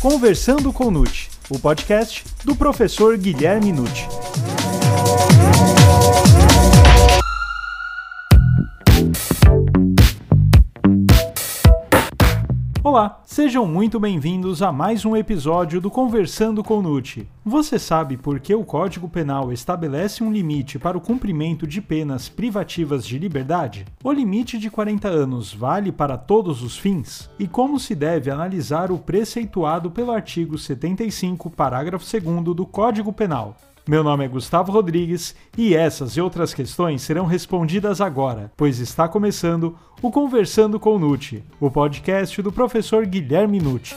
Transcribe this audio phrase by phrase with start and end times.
[0.00, 4.06] Conversando com Nute, o podcast do professor Guilherme Nucci.
[12.98, 17.28] Olá, sejam muito bem-vindos a mais um episódio do Conversando com Nute.
[17.44, 22.28] Você sabe por que o Código Penal estabelece um limite para o cumprimento de penas
[22.28, 23.86] privativas de liberdade?
[24.02, 27.30] O limite de 40 anos vale para todos os fins?
[27.38, 33.54] E como se deve analisar o preceituado pelo artigo 75, parágrafo 2 do Código Penal?
[33.88, 39.08] Meu nome é Gustavo Rodrigues e essas e outras questões serão respondidas agora, pois está
[39.08, 43.96] começando o Conversando com Nuti, o podcast do professor Guilherme Nuti.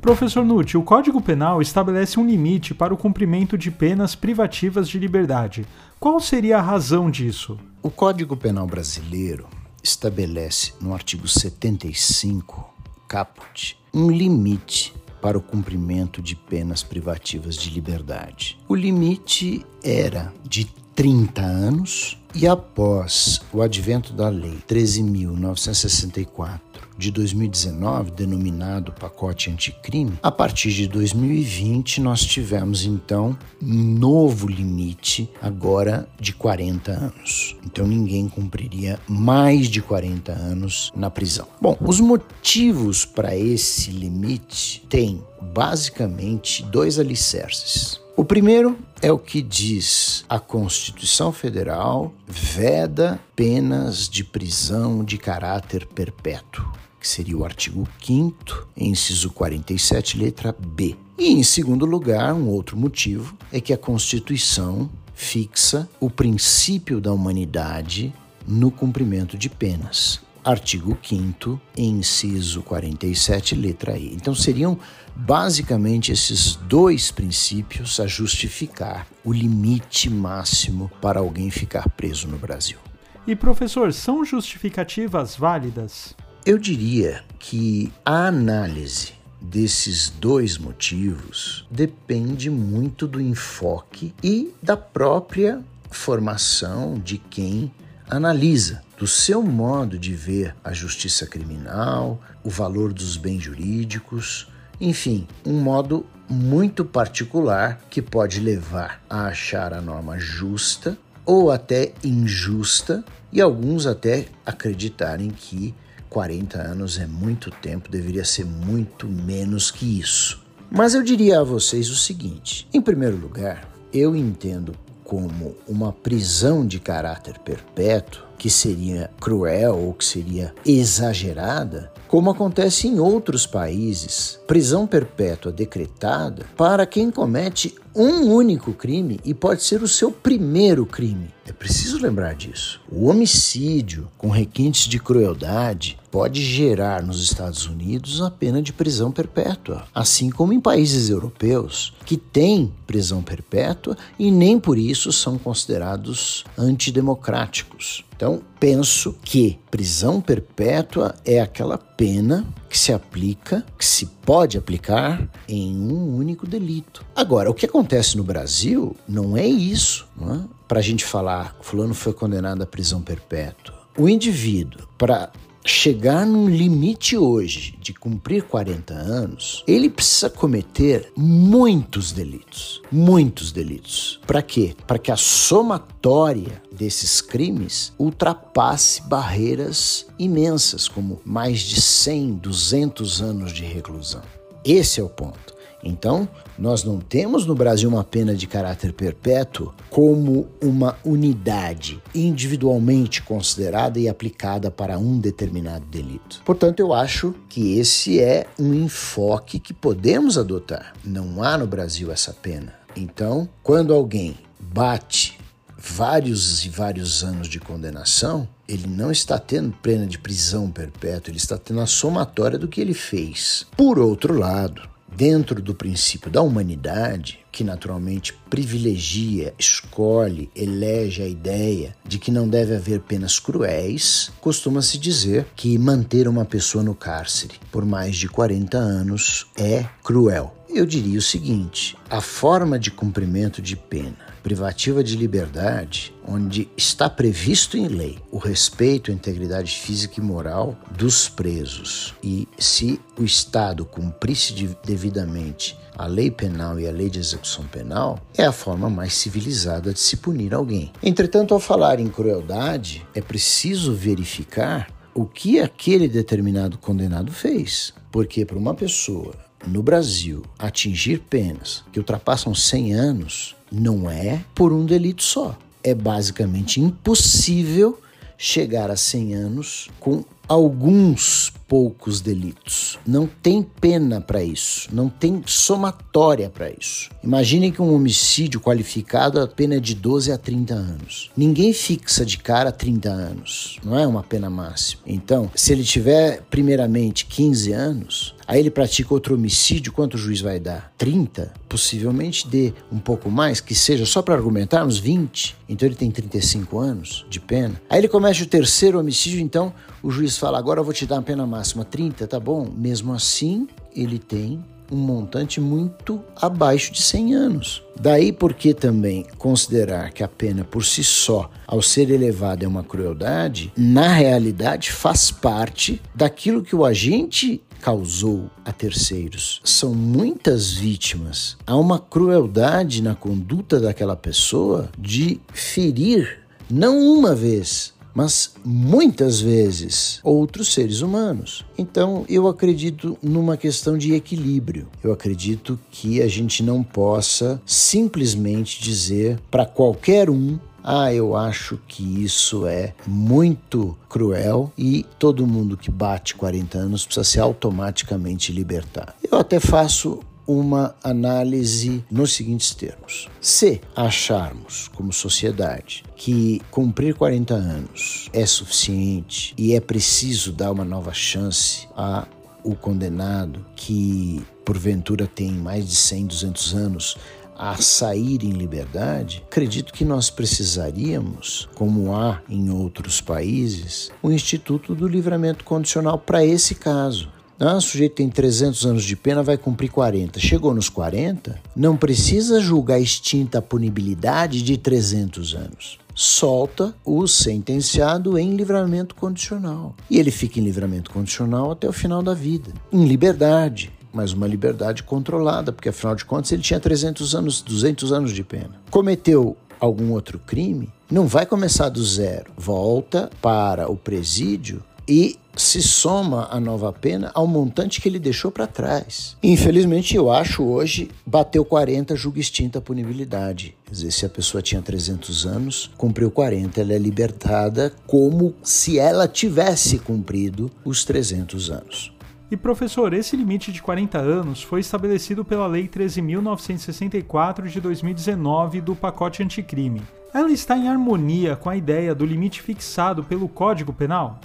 [0.00, 4.98] Professor Nuti, o Código Penal estabelece um limite para o cumprimento de penas privativas de
[4.98, 5.66] liberdade.
[5.98, 7.58] Qual seria a razão disso?
[7.82, 9.46] O Código Penal brasileiro
[9.82, 12.79] estabelece no artigo 75
[13.10, 18.56] caput um limite para o cumprimento de penas privativas de liberdade.
[18.68, 26.60] O limite era de 30 anos e após o advento da Lei 13.964
[27.00, 35.30] de 2019, denominado pacote anticrime, a partir de 2020 nós tivemos então um novo limite
[35.40, 37.56] agora de 40 anos.
[37.64, 41.48] Então ninguém cumpriria mais de 40 anos na prisão.
[41.58, 47.98] Bom, os motivos para esse limite têm basicamente dois alicerces.
[48.14, 55.86] O primeiro é o que diz a Constituição Federal veda penas de prisão de caráter
[55.86, 60.94] perpétuo que seria o artigo 5 inciso 47, letra B.
[61.18, 67.12] E em segundo lugar, um outro motivo é que a Constituição fixa o princípio da
[67.12, 68.12] humanidade
[68.46, 70.20] no cumprimento de penas.
[70.42, 74.14] Artigo 5 inciso 47, letra E.
[74.14, 74.78] Então seriam
[75.14, 82.78] basicamente esses dois princípios a justificar o limite máximo para alguém ficar preso no Brasil.
[83.26, 86.16] E professor, são justificativas válidas?
[86.44, 95.62] Eu diria que a análise desses dois motivos depende muito do enfoque e da própria
[95.90, 97.70] formação de quem
[98.08, 104.48] analisa, do seu modo de ver a justiça criminal, o valor dos bens jurídicos,
[104.80, 110.96] enfim, um modo muito particular que pode levar a achar a norma justa
[111.26, 115.74] ou até injusta e alguns até acreditarem que
[116.10, 120.44] 40 anos é muito tempo, deveria ser muito menos que isso.
[120.68, 126.66] Mas eu diria a vocês o seguinte: em primeiro lugar, eu entendo como uma prisão
[126.66, 134.40] de caráter perpétuo, que seria cruel ou que seria exagerada, como acontece em outros países,
[134.46, 140.86] prisão perpétua decretada para quem comete um único crime e pode ser o seu primeiro
[140.86, 141.28] crime.
[141.46, 142.80] É preciso lembrar disso.
[142.90, 149.12] O homicídio com requintes de crueldade pode gerar nos Estados Unidos a pena de prisão
[149.12, 155.36] perpétua, assim como em países europeus que têm prisão perpétua e nem por isso são
[155.36, 158.08] considerados antidemocráticos.
[158.20, 165.26] Então, penso que prisão perpétua é aquela pena que se aplica, que se pode aplicar
[165.48, 167.02] em um único delito.
[167.16, 170.06] Agora, o que acontece no Brasil não é isso.
[170.20, 170.40] É?
[170.68, 173.74] Para a gente falar, fulano foi condenado à prisão perpétua.
[173.96, 175.30] O indivíduo, para
[175.64, 182.82] chegar num limite hoje de cumprir 40 anos, ele precisa cometer muitos delitos.
[182.90, 184.20] Muitos delitos.
[184.26, 184.74] Para quê?
[184.86, 193.52] Para que a somatória desses crimes ultrapasse barreiras imensas, como mais de 100, 200 anos
[193.52, 194.22] de reclusão.
[194.64, 195.59] Esse é o ponto.
[195.82, 203.22] Então, nós não temos no Brasil uma pena de caráter perpétuo como uma unidade individualmente
[203.22, 206.42] considerada e aplicada para um determinado delito.
[206.44, 210.92] Portanto, eu acho que esse é um enfoque que podemos adotar.
[211.04, 212.74] Não há no Brasil essa pena.
[212.96, 215.38] Então, quando alguém bate
[215.78, 221.38] vários e vários anos de condenação, ele não está tendo pena de prisão perpétua, ele
[221.38, 223.66] está tendo a somatória do que ele fez.
[223.76, 231.94] Por outro lado, dentro do princípio da humanidade, que naturalmente privilegia, escolhe, elege a ideia
[232.04, 237.54] de que não deve haver penas cruéis, costuma-se dizer que manter uma pessoa no cárcere
[237.70, 240.54] por mais de 40 anos é cruel.
[240.68, 247.08] Eu diria o seguinte: a forma de cumprimento de pena privativa de liberdade, onde está
[247.08, 252.14] previsto em lei o respeito à integridade física e moral dos presos.
[252.22, 254.52] E se o Estado cumprisse
[254.84, 259.92] devidamente a lei penal e a lei de execução penal, é a forma mais civilizada
[259.92, 260.92] de se punir alguém.
[261.02, 267.92] Entretanto, ao falar em crueldade, é preciso verificar o que aquele determinado condenado fez.
[268.10, 269.34] Porque para uma pessoa
[269.66, 275.56] no Brasil atingir penas que ultrapassam 100 anos não é por um delito só.
[275.82, 278.00] É basicamente impossível
[278.36, 282.98] chegar a 100 anos com alguns poucos delitos.
[283.06, 287.08] Não tem pena para isso, não tem somatória para isso.
[287.22, 291.30] Imaginem que um homicídio qualificado a pena é de 12 a 30 anos.
[291.36, 295.02] Ninguém fixa de cara 30 anos, não é uma pena máxima.
[295.06, 300.40] Então, se ele tiver primeiramente 15 anos, aí ele pratica outro homicídio, quanto o juiz
[300.40, 300.92] vai dar?
[300.98, 301.54] 30?
[301.68, 305.56] Possivelmente dê um pouco mais, que seja só para argumentarmos 20.
[305.68, 307.80] Então ele tem 35 anos de pena.
[307.88, 311.14] Aí ele comete o terceiro homicídio, então o juiz fala: agora eu vou te dar
[311.14, 312.68] uma pena máxima 30, tá bom?
[312.76, 314.60] Mesmo assim, ele tem
[314.90, 317.82] um montante muito abaixo de 100 anos.
[318.00, 322.82] Daí porque também considerar que a pena por si só, ao ser elevada, é uma
[322.82, 329.60] crueldade, na realidade faz parte daquilo que o agente causou a terceiros.
[329.64, 331.56] São muitas vítimas.
[331.66, 336.40] Há uma crueldade na conduta daquela pessoa de ferir
[336.70, 341.64] não uma vez, mas muitas vezes outros seres humanos.
[341.76, 344.88] Então eu acredito numa questão de equilíbrio.
[345.02, 351.78] Eu acredito que a gente não possa simplesmente dizer para qualquer um ah, eu acho
[351.86, 358.52] que isso é muito cruel e todo mundo que bate 40 anos precisa se automaticamente
[358.52, 359.14] libertar.
[359.30, 363.28] Eu até faço uma análise nos seguintes termos.
[363.40, 370.84] Se acharmos, como sociedade, que cumprir 40 anos é suficiente e é preciso dar uma
[370.84, 372.26] nova chance a
[372.62, 377.16] o condenado que porventura tem mais de 100, 200 anos
[377.60, 384.94] a sair em liberdade, acredito que nós precisaríamos, como há em outros países, o Instituto
[384.94, 387.28] do Livramento Condicional para esse caso.
[387.58, 390.40] Ah, o sujeito tem 300 anos de pena, vai cumprir 40.
[390.40, 395.98] Chegou nos 40, não precisa julgar extinta a punibilidade de 300 anos.
[396.14, 399.94] Solta o sentenciado em livramento condicional.
[400.08, 404.46] E ele fica em livramento condicional até o final da vida, em liberdade, mas uma
[404.46, 408.80] liberdade controlada, porque afinal de contas ele tinha 300 anos, 200 anos de pena.
[408.90, 415.82] Cometeu algum outro crime, não vai começar do zero, volta para o presídio e se
[415.82, 419.36] soma a nova pena ao montante que ele deixou para trás.
[419.42, 423.74] Infelizmente, eu acho hoje, bateu 40, julga extinta a punibilidade.
[423.84, 428.98] Quer dizer, se a pessoa tinha 300 anos, cumpriu 40, ela é libertada como se
[428.98, 432.12] ela tivesse cumprido os 300 anos.
[432.50, 438.96] E professor, esse limite de 40 anos foi estabelecido pela Lei 13.964 de 2019 do
[438.96, 440.02] pacote anticrime.
[440.34, 444.40] Ela está em harmonia com a ideia do limite fixado pelo Código Penal?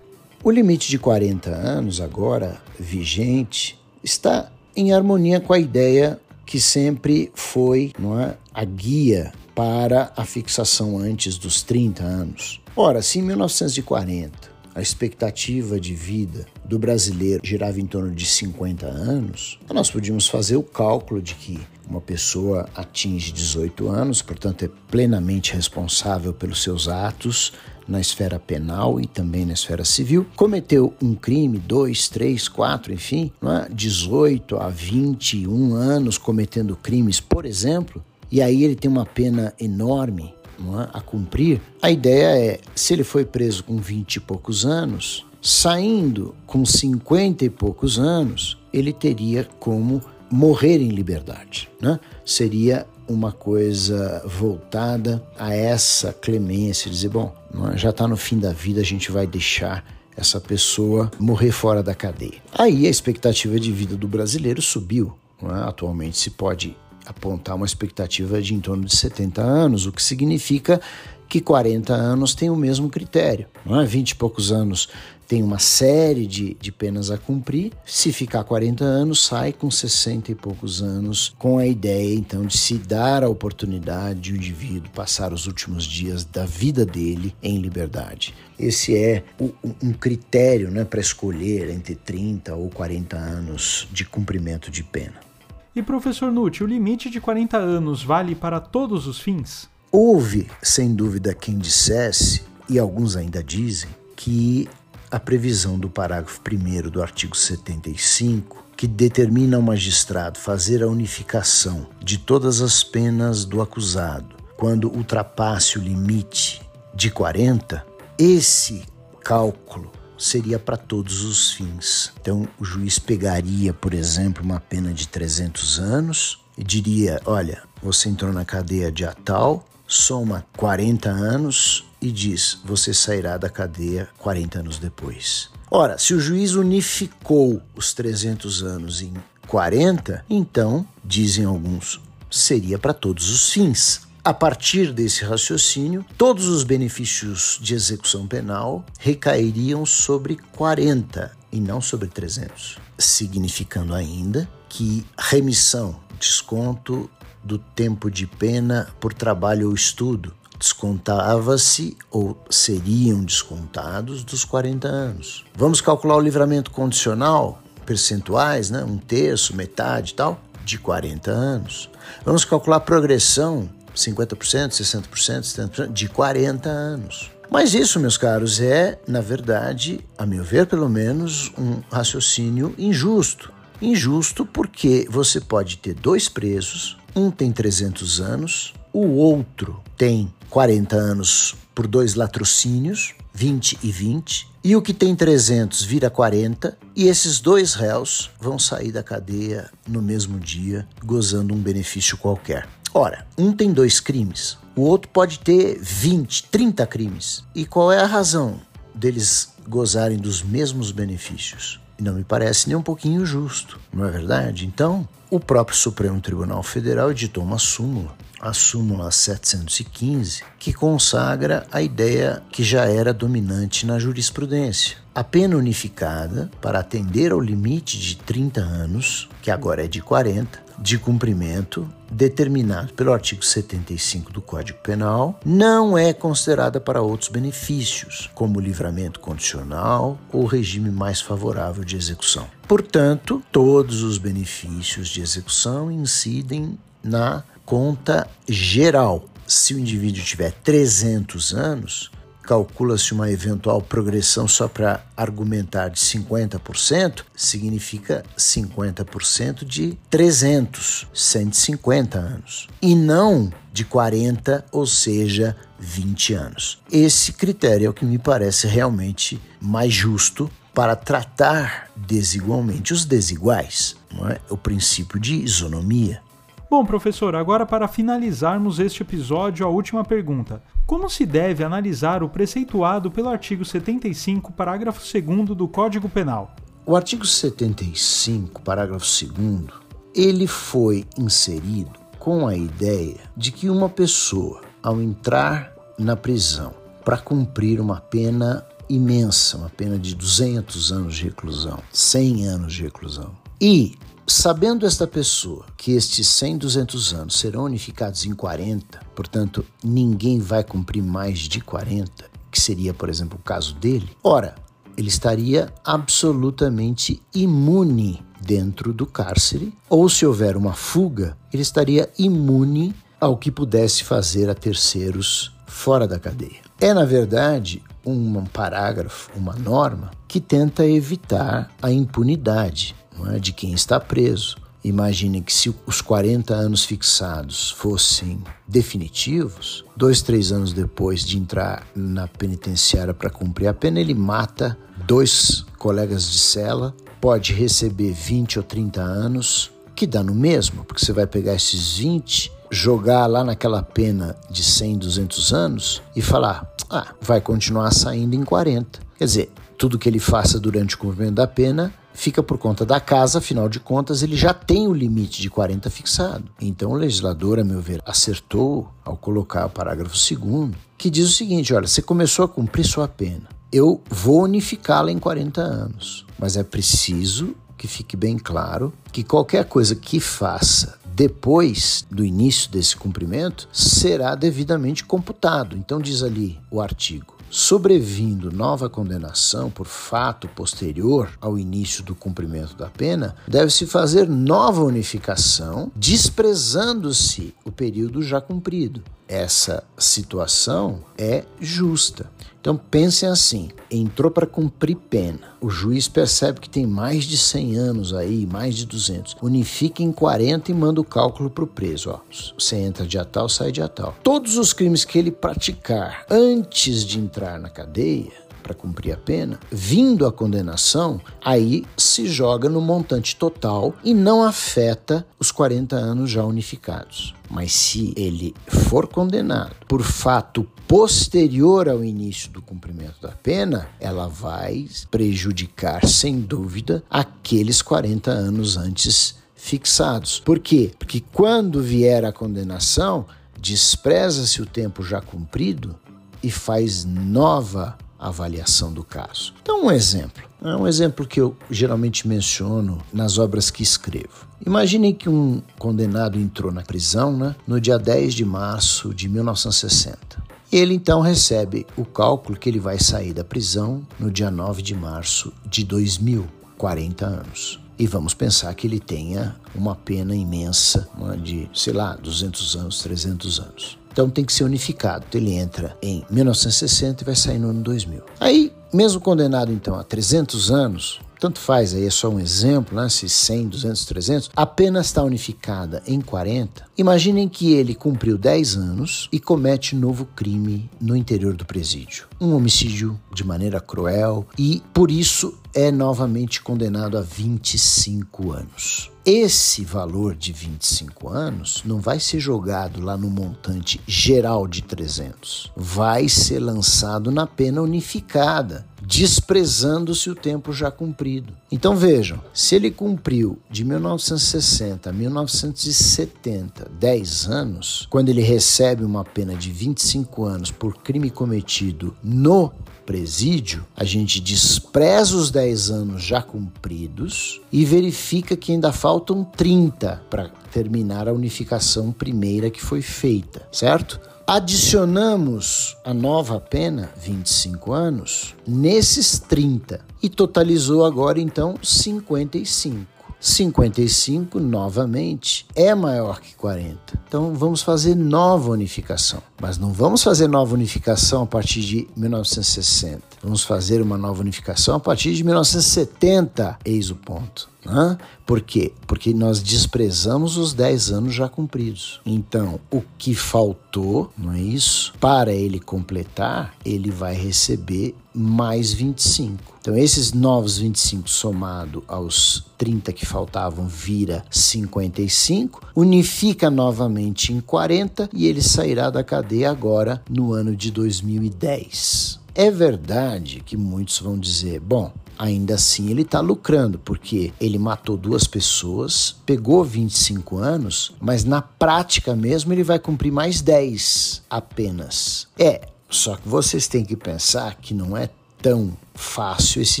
[0.42, 7.30] O limite de 40 anos, agora vigente, está em harmonia com a ideia que sempre
[7.34, 12.60] foi não é, a guia para a fixação antes dos 30 anos.
[12.74, 18.86] Ora, se em 1940 a expectativa de vida do brasileiro girava em torno de 50
[18.86, 24.70] anos, nós podíamos fazer o cálculo de que uma pessoa atinge 18 anos, portanto é
[24.90, 27.52] plenamente responsável pelos seus atos,
[27.86, 33.32] na esfera penal e também na esfera civil, cometeu um crime, dois, três, quatro, enfim,
[33.42, 33.68] é?
[33.72, 40.32] 18 a 21 anos cometendo crimes, por exemplo, e aí ele tem uma pena enorme
[40.80, 40.88] é?
[40.92, 46.34] a cumprir, a ideia é, se ele foi preso com 20 e poucos anos, saindo
[46.46, 51.68] com 50 e poucos anos, ele teria como morrer em liberdade.
[51.80, 51.98] Né?
[52.24, 57.34] Seria uma coisa voltada a essa clemência, dizer, bom,
[57.72, 57.76] é?
[57.76, 59.84] já está no fim da vida, a gente vai deixar
[60.16, 62.40] essa pessoa morrer fora da cadeia.
[62.52, 65.14] Aí a expectativa de vida do brasileiro subiu.
[65.42, 65.68] É?
[65.68, 70.80] Atualmente se pode apontar uma expectativa de em torno de 70 anos, o que significa
[71.28, 73.46] que 40 anos tem o mesmo critério.
[73.64, 73.86] Não é?
[73.86, 74.88] 20 e poucos anos
[75.26, 77.72] tem uma série de, de penas a cumprir.
[77.86, 82.58] Se ficar 40 anos, sai com 60 e poucos anos, com a ideia então de
[82.58, 87.56] se dar a oportunidade de um indivíduo passar os últimos dias da vida dele em
[87.56, 88.34] liberdade.
[88.58, 94.70] Esse é o, um critério né, para escolher entre 30 ou 40 anos de cumprimento
[94.70, 95.31] de pena.
[95.74, 99.70] E professor Nutt, o limite de 40 anos vale para todos os fins?
[99.90, 104.68] Houve, sem dúvida, quem dissesse, e alguns ainda dizem, que
[105.10, 111.86] a previsão do parágrafo 1 do artigo 75, que determina ao magistrado fazer a unificação
[112.02, 116.60] de todas as penas do acusado quando ultrapasse o limite
[116.94, 117.84] de 40,
[118.18, 118.82] esse
[119.22, 119.90] cálculo
[120.22, 122.12] seria para todos os fins.
[122.20, 128.08] Então, o juiz pegaria, por exemplo, uma pena de 300 anos e diria: olha, você
[128.08, 134.60] entrou na cadeia de tal, soma 40 anos e diz: você sairá da cadeia 40
[134.60, 135.50] anos depois.
[135.68, 139.12] Ora, se o juiz unificou os 300 anos em
[139.48, 142.00] 40, então, dizem alguns,
[142.30, 144.02] seria para todos os fins.
[144.24, 151.80] A partir desse raciocínio, todos os benefícios de execução penal recairiam sobre 40 e não
[151.80, 157.10] sobre 300, significando ainda que remissão, desconto
[157.42, 165.44] do tempo de pena por trabalho ou estudo descontava-se ou seriam descontados dos 40 anos.
[165.56, 168.84] Vamos calcular o livramento condicional, percentuais, né?
[168.84, 171.90] um terço, metade e tal, de 40 anos.
[172.24, 177.30] Vamos calcular a progressão, 50%, 60%, 70%, de 40 anos.
[177.50, 183.52] Mas isso, meus caros, é, na verdade, a meu ver, pelo menos, um raciocínio injusto.
[183.80, 190.96] Injusto porque você pode ter dois presos, um tem 300 anos, o outro tem 40
[190.96, 197.08] anos por dois latrocínios, 20 e 20, e o que tem 300 vira 40, e
[197.08, 202.68] esses dois réus vão sair da cadeia no mesmo dia, gozando um benefício qualquer.
[202.94, 207.44] Ora, um tem dois crimes, o outro pode ter 20, 30 crimes.
[207.54, 208.60] E qual é a razão
[208.94, 211.80] deles gozarem dos mesmos benefícios?
[212.02, 214.66] não me parece nem um pouquinho justo, não é verdade?
[214.66, 221.80] Então, o próprio Supremo Tribunal Federal editou uma súmula, a súmula 715, que consagra a
[221.80, 224.98] ideia que já era dominante na jurisprudência.
[225.14, 230.62] A pena unificada, para atender ao limite de 30 anos, que agora é de 40,
[230.78, 238.30] de cumprimento determinado pelo artigo 75 do Código Penal não é considerada para outros benefícios,
[238.34, 242.46] como livramento condicional ou regime mais favorável de execução.
[242.66, 249.28] Portanto, todos os benefícios de execução incidem na conta geral.
[249.46, 252.10] Se o indivíduo tiver 300 anos,
[252.42, 262.68] calcula-se uma eventual progressão só para argumentar de 50%, significa 50% de 300, 150 anos,
[262.80, 266.78] e não de 40, ou seja, 20 anos.
[266.90, 273.96] Esse critério é o que me parece realmente mais justo para tratar desigualmente os desiguais,
[274.12, 274.38] não é?
[274.48, 276.22] O princípio de isonomia.
[276.70, 280.62] Bom, professor, agora para finalizarmos este episódio, a última pergunta.
[280.86, 286.54] Como se deve analisar o preceituado pelo artigo 75, parágrafo 2 do Código Penal?
[286.86, 289.66] O artigo 75, parágrafo 2,
[290.14, 296.72] ele foi inserido com a ideia de que uma pessoa, ao entrar na prisão
[297.04, 302.82] para cumprir uma pena imensa, uma pena de 200 anos de reclusão, 100 anos de
[302.82, 303.96] reclusão, e
[304.26, 310.62] Sabendo esta pessoa que estes 100, 200 anos serão unificados em 40, portanto, ninguém vai
[310.62, 314.54] cumprir mais de 40, que seria, por exemplo, o caso dele, ora,
[314.96, 322.94] ele estaria absolutamente imune dentro do cárcere, ou se houver uma fuga, ele estaria imune
[323.20, 326.62] ao que pudesse fazer a terceiros fora da cadeia.
[326.80, 332.94] É, na verdade, um parágrafo, uma norma que tenta evitar a impunidade
[333.30, 333.38] é?
[333.38, 334.56] de quem está preso.
[334.84, 341.86] Imagine que se os 40 anos fixados fossem definitivos, dois, três anos depois de entrar
[341.94, 348.58] na penitenciária para cumprir a pena, ele mata dois colegas de cela, pode receber 20
[348.58, 353.44] ou 30 anos, que dá no mesmo, porque você vai pegar esses 20, jogar lá
[353.44, 359.00] naquela pena de 100, 200 anos e falar: ah, vai continuar saindo em 40.
[359.16, 363.00] Quer dizer, tudo que ele faça durante o cumprimento da pena fica por conta da
[363.00, 366.44] casa, afinal de contas, ele já tem o limite de 40 fixado.
[366.60, 371.32] Então o legislador, a meu ver, acertou ao colocar o parágrafo 2 que diz o
[371.32, 373.48] seguinte: olha, você começou a cumprir sua pena.
[373.72, 379.64] Eu vou unificá-la em 40 anos, mas é preciso que fique bem claro que qualquer
[379.64, 385.76] coisa que faça depois do início desse cumprimento será devidamente computado.
[385.76, 392.74] Então diz ali o artigo: sobrevindo nova condenação por fato posterior ao início do cumprimento
[392.74, 399.02] da pena, deve-se fazer nova unificação, desprezando-se o período já cumprido.
[399.32, 402.30] Essa situação é justa.
[402.60, 405.56] Então pensem assim: entrou para cumprir pena.
[405.60, 409.36] O juiz percebe que tem mais de 100 anos aí, mais de 200.
[409.42, 412.10] Unifica em 40 e manda o cálculo para o preso.
[412.10, 412.20] Ó,
[412.56, 414.14] você entra dia tal, sai dia tal.
[414.22, 418.32] Todos os crimes que ele praticar antes de entrar na cadeia,
[418.62, 424.42] para cumprir a pena, vindo a condenação, aí se joga no montante total e não
[424.42, 427.34] afeta os 40 anos já unificados.
[427.50, 434.28] Mas se ele for condenado por fato posterior ao início do cumprimento da pena, ela
[434.28, 440.40] vai prejudicar, sem dúvida, aqueles 40 anos antes fixados.
[440.40, 440.92] Por quê?
[440.98, 443.26] Porque quando vier a condenação,
[443.60, 445.94] despreza-se o tempo já cumprido
[446.42, 447.96] e faz nova
[448.28, 449.54] avaliação do caso.
[449.62, 450.42] Então, um exemplo.
[450.64, 454.46] É um exemplo que eu geralmente menciono nas obras que escrevo.
[454.64, 460.42] Imaginem que um condenado entrou na prisão né, no dia 10 de março de 1960.
[460.70, 464.94] Ele então recebe o cálculo que ele vai sair da prisão no dia 9 de
[464.94, 466.46] março de 2000,
[466.78, 467.80] 40 anos.
[467.98, 473.02] E vamos pensar que ele tenha uma pena imensa né, de, sei lá, 200 anos,
[473.02, 473.98] 300 anos.
[474.12, 475.24] Então tem que ser unificado.
[475.34, 478.22] Ele entra em 1960 e vai sair no ano 2000.
[478.38, 483.08] Aí, mesmo condenado então a 300 anos, tanto faz, aí é só um exemplo, né?
[483.08, 486.84] se 100, 200, 300, a pena está unificada em 40.
[486.96, 492.28] Imaginem que ele cumpriu 10 anos e comete novo crime no interior do presídio.
[492.40, 499.10] Um homicídio de maneira cruel e, por isso, é novamente condenado a 25 anos.
[499.24, 505.70] Esse valor de 25 anos não vai ser jogado lá no montante geral de 300.
[505.76, 511.52] Vai ser lançado na pena unificada, desprezando-se o tempo já cumprido.
[511.70, 519.24] Então vejam, se ele cumpriu de 1960 a 1970 10 anos, quando ele recebe uma
[519.24, 522.72] pena de 25 anos por crime cometido no
[523.04, 530.22] presídio, a gente despreza os 10 anos já cumpridos e verifica que ainda faltam 30
[530.30, 534.20] para terminar a unificação primeira que foi feita, certo?
[534.54, 543.06] Adicionamos a nova pena, 25 anos, nesses 30 e totalizou agora então 55.
[543.40, 546.98] 55 novamente é maior que 40.
[547.26, 549.42] Então vamos fazer nova unificação.
[549.58, 553.22] Mas não vamos fazer nova unificação a partir de 1960.
[553.42, 557.71] Vamos fazer uma nova unificação a partir de 1970, eis o ponto.
[557.84, 558.16] Né?
[558.46, 558.92] Por quê?
[559.06, 562.20] Porque nós desprezamos os 10 anos já cumpridos.
[562.24, 565.12] Então, o que faltou, não é isso?
[565.20, 569.58] Para ele completar, ele vai receber mais 25.
[569.80, 578.30] Então, esses novos 25 somado aos 30 que faltavam vira 55, unifica novamente em 40
[578.32, 582.40] e ele sairá da cadeia agora no ano de 2010.
[582.54, 588.16] É verdade que muitos vão dizer: bom, ainda assim ele está lucrando, porque ele matou
[588.16, 595.48] duas pessoas, pegou 25 anos, mas na prática mesmo ele vai cumprir mais 10 apenas.
[595.58, 598.28] É, só que vocês têm que pensar que não é
[598.60, 600.00] tão fácil esse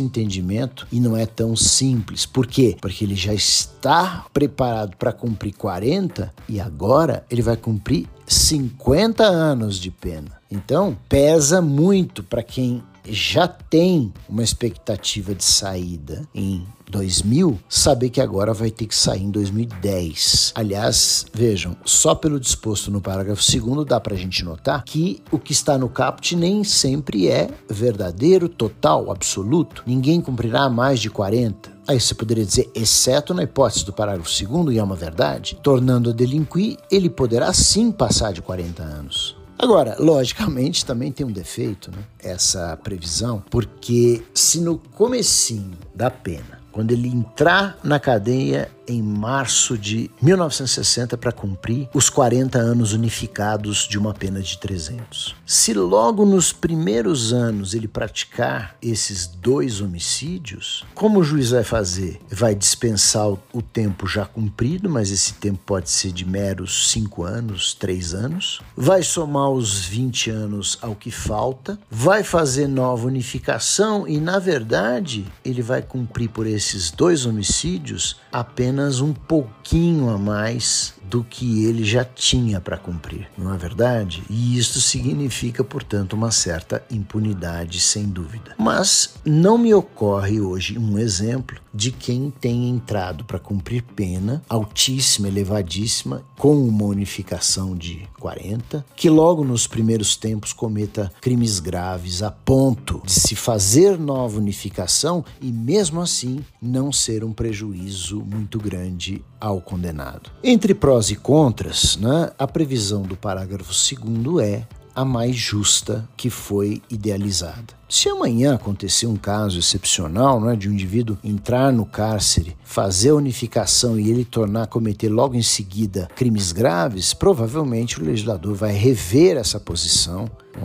[0.00, 2.24] entendimento e não é tão simples.
[2.24, 2.76] Por quê?
[2.80, 9.78] Porque ele já está preparado para cumprir 40 e agora ele vai cumprir 50 anos
[9.78, 10.40] de pena.
[10.50, 18.20] Então, pesa muito para quem já tem uma expectativa de saída em 2000, saber que
[18.20, 20.52] agora vai ter que sair em 2010.
[20.54, 25.38] Aliás, vejam, só pelo disposto no parágrafo 2 dá para a gente notar que o
[25.38, 29.82] que está no caput nem sempre é verdadeiro, total, absoluto.
[29.86, 31.72] Ninguém cumprirá mais de 40.
[31.88, 36.10] Aí você poderia dizer, exceto na hipótese do parágrafo 2 e é uma verdade, tornando
[36.10, 39.41] a delinquir, ele poderá sim passar de 40 anos.
[39.62, 41.98] Agora, logicamente, também tem um defeito, né?
[42.18, 49.78] Essa previsão, porque se no comecinho da pena quando ele entrar na cadeia em março
[49.78, 55.36] de 1960 para cumprir os 40 anos unificados de uma pena de 300.
[55.46, 62.20] Se logo nos primeiros anos ele praticar esses dois homicídios, como o juiz vai fazer?
[62.30, 67.74] Vai dispensar o tempo já cumprido, mas esse tempo pode ser de meros 5 anos,
[67.74, 68.60] 3 anos.
[68.76, 75.26] Vai somar os 20 anos ao que falta, vai fazer nova unificação e, na verdade,
[75.44, 81.66] ele vai cumprir por esse esses dois homicídios apenas um pouquinho a mais do que
[81.66, 84.22] ele já tinha para cumprir, não é verdade?
[84.30, 88.54] E isto significa, portanto, uma certa impunidade, sem dúvida.
[88.58, 95.28] Mas não me ocorre hoje um exemplo de quem tem entrado para cumprir pena altíssima,
[95.28, 102.30] elevadíssima, com uma unificação de 40, que logo nos primeiros tempos cometa crimes graves a
[102.30, 109.22] ponto de se fazer nova unificação e mesmo assim não ser um prejuízo muito grande
[109.40, 110.30] ao condenado.
[110.42, 116.28] Entre prós e contras, né, a previsão do parágrafo 2 é a mais justa que
[116.30, 117.81] foi idealizada.
[117.92, 123.14] Se amanhã acontecer um caso excepcional, né, de um indivíduo entrar no cárcere, fazer a
[123.14, 129.36] unificação e ele tornar cometer logo em seguida crimes graves, provavelmente o legislador vai rever
[129.36, 130.24] essa posição,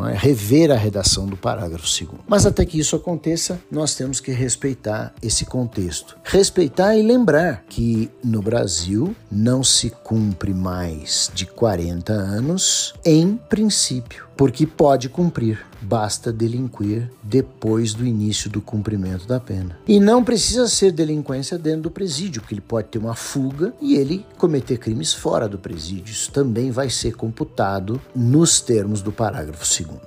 [0.10, 0.16] é?
[0.16, 2.22] rever a redação do parágrafo 2.
[2.26, 6.18] Mas até que isso aconteça, nós temos que respeitar esse contexto.
[6.24, 14.27] Respeitar e lembrar que no Brasil não se cumpre mais de 40 anos em princípio
[14.38, 19.80] porque pode cumprir, basta delinquir depois do início do cumprimento da pena.
[19.88, 23.96] E não precisa ser delinquência dentro do presídio, porque ele pode ter uma fuga e
[23.96, 26.12] ele cometer crimes fora do presídio.
[26.12, 30.00] Isso também vai ser computado nos termos do parágrafo 2.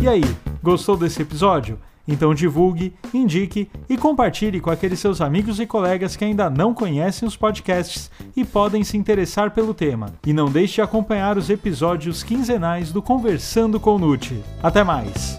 [0.00, 0.22] E aí,
[0.62, 1.76] gostou desse episódio?
[2.08, 7.28] Então divulgue, indique e compartilhe com aqueles seus amigos e colegas que ainda não conhecem
[7.28, 10.14] os podcasts e podem se interessar pelo tema.
[10.26, 14.42] E não deixe de acompanhar os episódios quinzenais do Conversando com Nute.
[14.62, 15.36] Até mais!